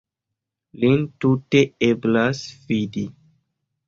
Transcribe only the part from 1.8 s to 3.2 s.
eblas fidi.